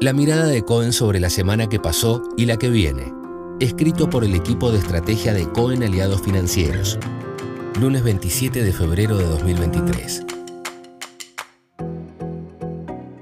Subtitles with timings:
[0.00, 3.12] La mirada de Cohen sobre la semana que pasó y la que viene.
[3.60, 6.98] Escrito por el equipo de estrategia de Cohen Aliados Financieros.
[7.78, 10.24] Lunes 27 de febrero de 2023.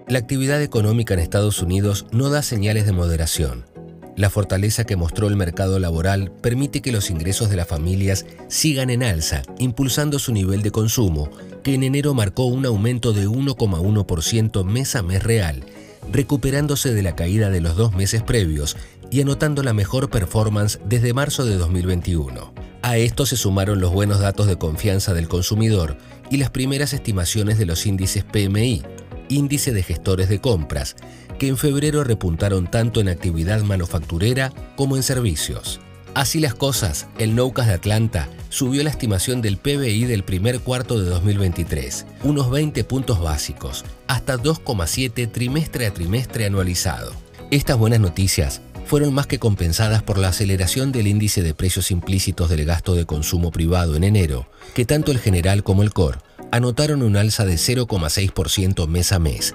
[0.07, 3.67] La actividad económica en Estados Unidos no da señales de moderación.
[4.15, 8.91] La fortaleza que mostró el mercado laboral permite que los ingresos de las familias sigan
[8.91, 11.29] en alza, impulsando su nivel de consumo,
[11.65, 15.65] que en enero marcó un aumento de 1,1% mes a mes real
[16.13, 18.77] recuperándose de la caída de los dos meses previos
[19.11, 22.53] y anotando la mejor performance desde marzo de 2021.
[22.83, 25.97] A esto se sumaron los buenos datos de confianza del consumidor
[26.31, 28.83] y las primeras estimaciones de los índices PMI,
[29.29, 30.97] índice de gestores de compras,
[31.39, 35.81] que en febrero repuntaron tanto en actividad manufacturera como en servicios.
[36.19, 40.99] Así las cosas, el Noucas de Atlanta subió la estimación del PBI del primer cuarto
[40.99, 47.13] de 2023, unos 20 puntos básicos, hasta 2,7 trimestre a trimestre anualizado.
[47.53, 52.51] Estas buenas noticias fueron más que compensadas por la aceleración del índice de precios implícitos
[52.51, 56.19] del gasto de consumo privado en enero, que tanto el general como el core
[56.51, 59.55] anotaron un alza de 0,6% mes a mes,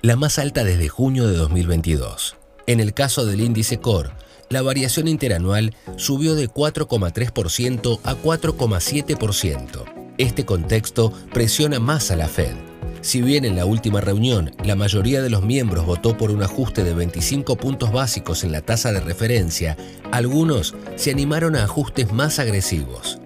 [0.00, 2.36] la más alta desde junio de 2022.
[2.66, 4.12] En el caso del índice core,
[4.50, 9.84] la variación interanual subió de 4,3% a 4,7%.
[10.18, 12.54] Este contexto presiona más a la Fed.
[13.00, 16.84] Si bien en la última reunión la mayoría de los miembros votó por un ajuste
[16.84, 19.76] de 25 puntos básicos en la tasa de referencia,
[20.10, 23.18] algunos se animaron a ajustes más agresivos.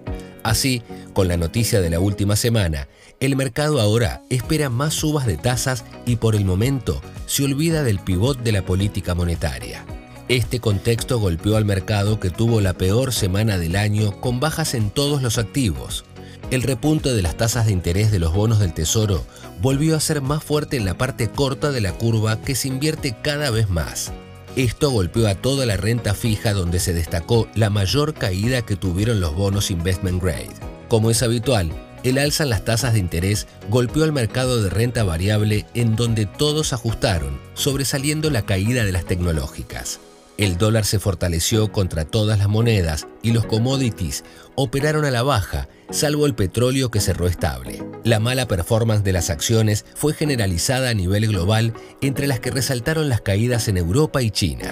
[0.43, 0.81] Así,
[1.13, 2.87] con la noticia de la última semana,
[3.19, 7.99] el mercado ahora espera más subas de tasas y por el momento se olvida del
[7.99, 9.85] pivot de la política monetaria.
[10.29, 14.91] Este contexto golpeó al mercado que tuvo la peor semana del año con bajas en
[14.91, 16.05] todos los activos.
[16.51, 19.25] El repunte de las tasas de interés de los bonos del Tesoro
[19.59, 23.15] volvió a ser más fuerte en la parte corta de la curva que se invierte
[23.23, 24.11] cada vez más.
[24.55, 29.19] Esto golpeó a toda la renta fija donde se destacó la mayor caída que tuvieron
[29.21, 30.53] los bonos investment grade.
[30.89, 31.71] Como es habitual,
[32.03, 36.27] el alza en las tasas de interés golpeó al mercado de renta variable en donde
[36.27, 39.99] todos ajustaron, sobresaliendo la caída de las tecnológicas.
[40.39, 44.23] El dólar se fortaleció contra todas las monedas y los commodities
[44.55, 47.83] operaron a la baja, salvo el petróleo que cerró estable.
[48.05, 53.09] La mala performance de las acciones fue generalizada a nivel global, entre las que resaltaron
[53.09, 54.71] las caídas en Europa y China.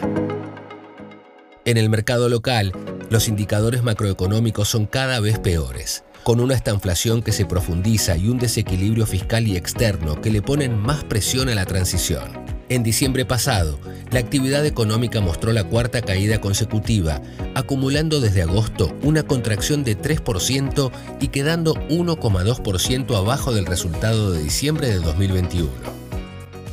[1.66, 2.72] En el mercado local,
[3.10, 8.38] los indicadores macroeconómicos son cada vez peores, con una estanflación que se profundiza y un
[8.38, 12.47] desequilibrio fiscal y externo que le ponen más presión a la transición.
[12.70, 13.80] En diciembre pasado,
[14.12, 17.22] la actividad económica mostró la cuarta caída consecutiva,
[17.56, 20.92] acumulando desde agosto una contracción de 3%
[21.22, 25.70] y quedando 1,2% abajo del resultado de diciembre de 2021.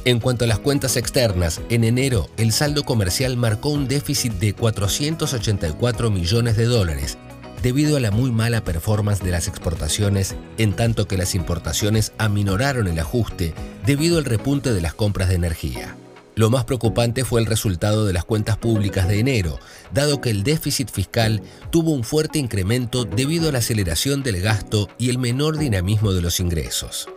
[0.05, 4.53] En cuanto a las cuentas externas, en enero el saldo comercial marcó un déficit de
[4.53, 7.17] 484 millones de dólares,
[7.65, 12.89] debido a la muy mala performance de las exportaciones, en tanto que las importaciones aminoraron
[12.89, 13.55] el ajuste
[13.87, 15.97] debido al repunte de las compras de energía.
[16.35, 19.59] Lo más preocupante fue el resultado de las cuentas públicas de enero,
[19.95, 24.91] dado que el déficit fiscal tuvo un fuerte incremento debido a la aceleración del gasto
[24.99, 27.09] y el menor dinamismo de los ingresos.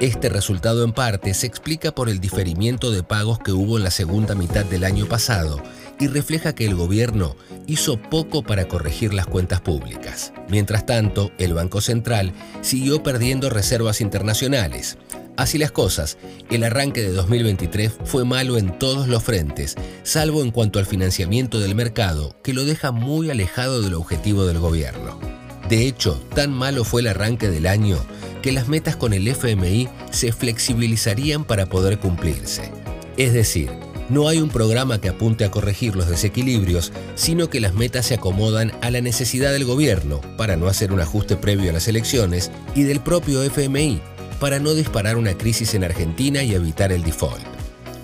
[0.00, 3.92] Este resultado en parte se explica por el diferimiento de pagos que hubo en la
[3.92, 5.62] segunda mitad del año pasado
[6.02, 7.36] y refleja que el gobierno
[7.68, 10.32] hizo poco para corregir las cuentas públicas.
[10.48, 14.98] Mientras tanto, el Banco Central siguió perdiendo reservas internacionales.
[15.36, 16.18] Así las cosas,
[16.50, 21.60] el arranque de 2023 fue malo en todos los frentes, salvo en cuanto al financiamiento
[21.60, 25.20] del mercado, que lo deja muy alejado del objetivo del gobierno.
[25.68, 27.96] De hecho, tan malo fue el arranque del año
[28.42, 32.72] que las metas con el FMI se flexibilizarían para poder cumplirse.
[33.16, 33.70] Es decir,
[34.12, 38.14] no hay un programa que apunte a corregir los desequilibrios, sino que las metas se
[38.14, 42.50] acomodan a la necesidad del gobierno para no hacer un ajuste previo a las elecciones
[42.74, 44.02] y del propio FMI
[44.38, 47.40] para no disparar una crisis en Argentina y evitar el default.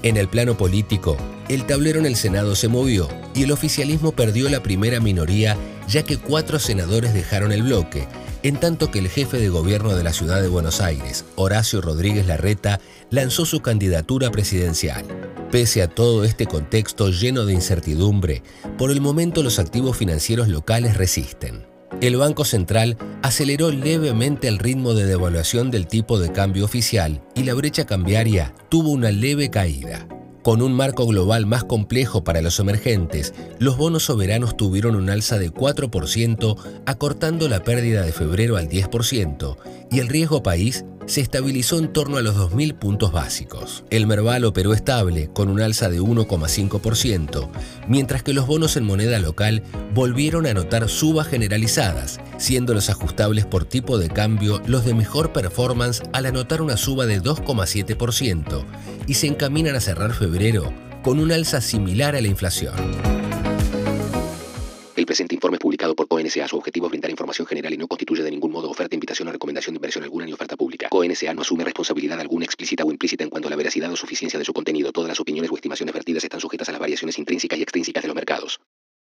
[0.03, 1.19] En el plano político,
[1.51, 5.59] el tablero en el Senado se movió y el oficialismo perdió la primera minoría
[5.89, 8.07] ya que cuatro senadores dejaron el bloque,
[8.43, 12.27] en tanto que el jefe de gobierno de la ciudad de Buenos Aires, Horacio Rodríguez
[12.27, 12.81] Larreta,
[13.11, 15.05] lanzó su candidatura presidencial.
[15.51, 18.43] Pese a todo este contexto lleno de incertidumbre,
[18.77, 21.67] por el momento los activos financieros locales resisten.
[22.03, 27.45] El Banco Central aceleró levemente el ritmo de devaluación del tipo de cambio oficial y
[27.45, 30.07] la brecha cambiaria tuvo una leve caída.
[30.43, 35.39] Con un marco global más complejo para los emergentes, los bonos soberanos tuvieron un alza
[35.39, 39.57] de 4%, acortando la pérdida de febrero al 10%,
[39.91, 43.83] y el riesgo país se estabilizó en torno a los 2.000 puntos básicos.
[43.91, 47.51] El Merval operó estable, con un alza de 1,5%,
[47.89, 49.63] mientras que los bonos en moneda local
[49.95, 55.33] volvieron a notar subas generalizadas, siendo los ajustables por tipo de cambio los de mejor
[55.33, 58.65] performance al anotar una suba de 2,7%,
[59.07, 60.73] y se encaminan a cerrar febrero
[61.03, 62.75] con un alza similar a la inflación.
[64.99, 66.49] El presente informe es publicado por CONSA.
[66.49, 69.31] Su objetivo es brindar información general y no constituye de ningún modo oferta, invitación o
[69.33, 70.68] recomendación de inversión alguna ni oferta pública.
[70.99, 74.37] CONSA no asume responsabilidad alguna explícita o implícita en cuanto a la veracidad o suficiencia
[74.37, 74.91] de su contenido.
[74.91, 78.09] Todas las opiniones o estimaciones vertidas están sujetas a las variaciones intrínsecas y extrínsecas de
[78.09, 78.59] los mercados.